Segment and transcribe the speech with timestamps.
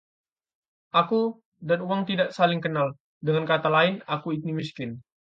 [1.01, 1.21] Aku
[1.67, 2.87] dan uang tidak saling kenal.
[3.27, 4.91] Dengan kata lain, aku ini miskin.